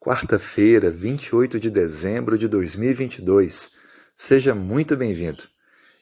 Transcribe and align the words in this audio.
quarta-feira, 0.00 0.92
28 0.92 1.58
de 1.58 1.70
dezembro 1.70 2.38
de 2.38 2.46
2022. 2.46 3.70
Seja 4.16 4.54
muito 4.54 4.96
bem-vindo. 4.96 5.42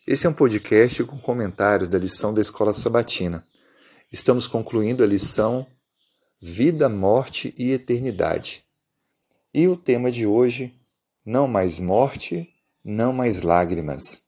Esse 0.07 0.26
é 0.26 0.30
um 0.30 0.34
podcast 0.34 1.02
com 1.04 1.18
comentários 1.18 1.88
da 1.88 1.98
lição 1.98 2.32
da 2.34 2.42
Escola 2.42 2.74
Sabatina. 2.74 3.42
Estamos 4.12 4.46
concluindo 4.46 5.02
a 5.02 5.06
lição 5.06 5.67
Vida, 6.40 6.90
Morte 6.90 7.54
e 7.56 7.72
Eternidade. 7.72 8.62
E 9.52 9.66
o 9.66 9.77
tema 9.77 10.12
de 10.12 10.26
hoje: 10.26 10.74
Não 11.24 11.48
mais 11.48 11.80
morte, 11.80 12.50
não 12.84 13.14
mais 13.14 13.40
lágrimas. 13.40 14.20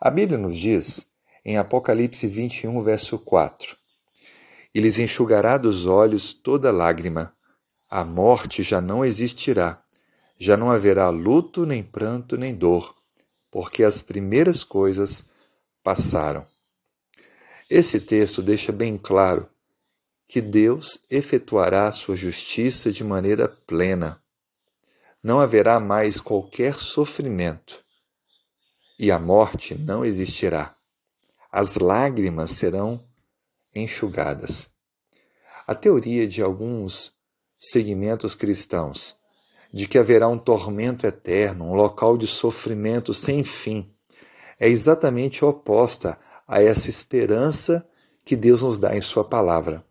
A 0.00 0.10
Bíblia 0.10 0.38
nos 0.38 0.56
diz, 0.56 1.06
em 1.44 1.58
Apocalipse 1.58 2.26
21, 2.26 2.82
verso 2.82 3.18
4: 3.18 3.76
E 4.74 4.80
lhes 4.80 4.98
enxugará 4.98 5.58
dos 5.58 5.84
olhos 5.84 6.32
toda 6.32 6.70
lágrima 6.70 7.34
a 7.90 8.04
morte 8.04 8.62
já 8.62 8.80
não 8.80 9.04
existirá. 9.04 9.82
Já 10.38 10.56
não 10.56 10.70
haverá 10.70 11.10
luto, 11.10 11.66
nem 11.66 11.82
pranto, 11.82 12.36
nem 12.36 12.54
dor, 12.54 12.94
porque 13.50 13.82
as 13.82 14.00
primeiras 14.00 14.62
coisas 14.62 15.24
passaram. 15.82 16.46
Esse 17.68 18.00
texto 18.00 18.40
deixa 18.40 18.72
bem 18.72 18.96
claro 18.96 19.48
que 20.28 20.40
Deus 20.40 21.00
efetuará 21.10 21.90
sua 21.90 22.14
justiça 22.14 22.92
de 22.92 23.02
maneira 23.02 23.48
plena. 23.66 24.22
Não 25.22 25.40
haverá 25.40 25.78
mais 25.80 26.20
qualquer 26.20 26.74
sofrimento 26.78 27.82
e 28.98 29.10
a 29.10 29.18
morte 29.18 29.74
não 29.74 30.04
existirá. 30.04 30.76
As 31.50 31.76
lágrimas 31.76 32.50
serão 32.52 33.02
enxugadas. 33.74 34.70
A 35.66 35.74
teoria 35.74 36.28
de 36.28 36.42
alguns 36.42 37.19
segmentos 37.60 38.34
cristãos, 38.34 39.14
de 39.72 39.86
que 39.86 39.98
haverá 39.98 40.26
um 40.26 40.38
tormento 40.38 41.06
eterno, 41.06 41.66
um 41.66 41.74
local 41.74 42.16
de 42.16 42.26
sofrimento 42.26 43.12
sem 43.12 43.44
fim, 43.44 43.92
é 44.58 44.68
exatamente 44.68 45.44
oposta 45.44 46.18
a 46.48 46.62
essa 46.62 46.88
esperança 46.88 47.86
que 48.24 48.34
Deus 48.34 48.62
nos 48.62 48.78
dá 48.78 48.96
em 48.96 49.00
Sua 49.00 49.24
palavra. 49.24 49.84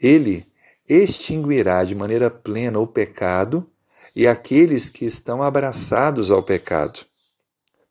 Ele 0.00 0.46
extinguirá 0.88 1.82
de 1.84 1.94
maneira 1.94 2.30
plena 2.30 2.78
o 2.78 2.86
pecado 2.86 3.68
e 4.14 4.26
aqueles 4.26 4.88
que 4.88 5.04
estão 5.04 5.42
abraçados 5.42 6.30
ao 6.30 6.42
pecado. 6.42 7.00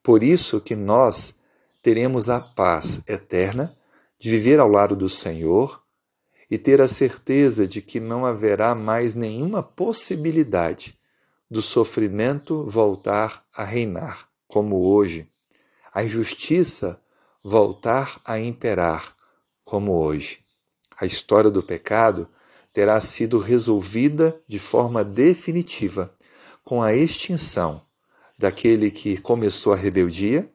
Por 0.01 0.23
isso 0.23 0.61
que 0.61 0.75
nós 0.75 1.39
teremos 1.81 2.29
a 2.29 2.39
paz 2.39 3.01
eterna 3.07 3.75
de 4.17 4.29
viver 4.29 4.59
ao 4.59 4.69
lado 4.69 4.95
do 4.95 5.09
Senhor 5.09 5.82
e 6.49 6.57
ter 6.57 6.81
a 6.81 6.87
certeza 6.87 7.67
de 7.67 7.81
que 7.81 7.99
não 7.99 8.25
haverá 8.25 8.75
mais 8.75 9.15
nenhuma 9.15 9.63
possibilidade 9.63 10.97
do 11.49 11.61
sofrimento 11.61 12.63
voltar 12.65 13.45
a 13.53 13.63
reinar, 13.63 14.27
como 14.47 14.85
hoje, 14.85 15.27
a 15.93 16.03
injustiça 16.03 16.99
voltar 17.43 18.19
a 18.25 18.39
imperar, 18.39 19.15
como 19.63 19.93
hoje. 19.93 20.39
A 20.99 21.05
história 21.05 21.51
do 21.51 21.61
pecado 21.61 22.27
terá 22.73 22.99
sido 22.99 23.37
resolvida 23.37 24.35
de 24.47 24.57
forma 24.57 25.03
definitiva 25.03 26.13
com 26.63 26.81
a 26.81 26.95
extinção 26.95 27.81
daquele 28.37 28.89
que 28.89 29.17
começou 29.17 29.73
a 29.73 29.75
rebeldia, 29.75 30.49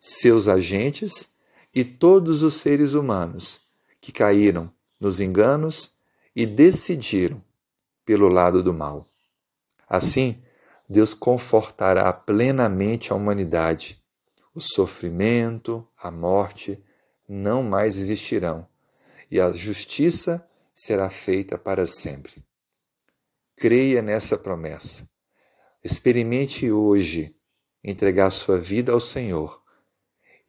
seus 0.00 0.46
agentes 0.46 1.28
e 1.74 1.84
todos 1.84 2.42
os 2.42 2.54
seres 2.54 2.94
humanos 2.94 3.60
que 4.00 4.12
caíram 4.12 4.70
nos 5.00 5.20
enganos 5.20 5.92
e 6.34 6.46
decidiram 6.46 7.42
pelo 8.04 8.28
lado 8.28 8.62
do 8.62 8.72
mal. 8.72 9.06
Assim, 9.88 10.42
Deus 10.88 11.14
confortará 11.14 12.12
plenamente 12.12 13.12
a 13.12 13.16
humanidade. 13.16 14.02
O 14.54 14.60
sofrimento, 14.60 15.86
a 15.96 16.10
morte 16.10 16.82
não 17.28 17.62
mais 17.62 17.98
existirão 17.98 18.66
e 19.30 19.40
a 19.40 19.52
justiça 19.52 20.46
será 20.74 21.10
feita 21.10 21.58
para 21.58 21.86
sempre. 21.86 22.42
Creia 23.56 24.00
nessa 24.00 24.38
promessa. 24.38 25.08
Experimente 25.84 26.70
hoje 26.70 27.36
entregar 27.82 28.30
sua 28.30 28.58
vida 28.58 28.92
ao 28.92 29.00
Senhor 29.00 29.62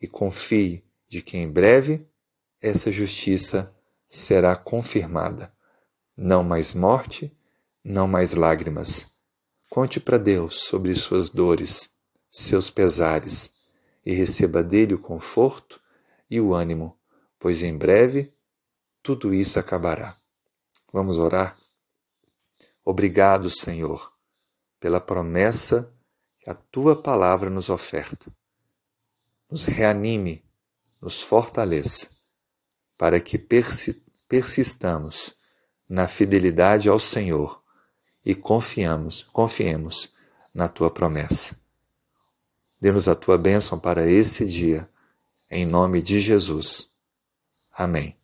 e 0.01 0.07
confie 0.07 0.83
de 1.07 1.21
que 1.21 1.38
em 1.38 1.49
breve 1.49 2.07
essa 2.61 2.91
justiça 2.91 3.75
será 4.09 4.55
confirmada. 4.55 5.53
Não 6.17 6.43
mais 6.43 6.73
morte, 6.73 7.31
não 7.83 8.07
mais 8.07 8.33
lágrimas. 8.33 9.05
Conte 9.69 9.99
para 9.99 10.17
Deus 10.17 10.61
sobre 10.63 10.95
suas 10.95 11.29
dores, 11.29 11.95
seus 12.31 12.71
pesares, 12.71 13.53
e 14.03 14.11
receba 14.11 14.63
dele 14.63 14.95
o 14.95 14.99
conforto 14.99 15.79
e 16.29 16.41
o 16.41 16.55
ânimo, 16.55 16.97
pois 17.37 17.61
em 17.61 17.77
breve 17.77 18.33
tudo 19.03 19.33
isso 19.33 19.59
acabará. 19.59 20.17
Vamos 20.91 21.19
orar? 21.19 21.55
Obrigado, 22.83 23.49
Senhor, 23.49 24.11
pela 24.79 24.99
promessa 24.99 25.93
que 26.39 26.49
a 26.49 26.55
tua 26.55 26.99
palavra 26.99 27.49
nos 27.49 27.69
oferta. 27.69 28.31
Nos 29.49 29.65
reanime, 29.65 30.43
nos 30.99 31.21
fortaleça 31.21 32.19
para 32.99 33.21
que 33.21 33.37
persistamos 34.27 35.35
na 35.87 36.05
fidelidade 36.05 36.89
ao 36.89 36.99
Senhor 36.99 37.63
e 38.25 38.35
confiamos, 38.35 39.23
confiemos 39.23 40.13
na 40.53 40.67
tua 40.67 40.91
promessa. 40.91 41.57
Dê-nos 42.79 43.07
a 43.07 43.15
tua 43.15 43.38
bênção 43.38 43.79
para 43.79 44.05
esse 44.05 44.45
dia, 44.45 44.89
em 45.49 45.65
nome 45.65 46.01
de 46.01 46.19
Jesus. 46.19 46.89
Amém. 47.71 48.19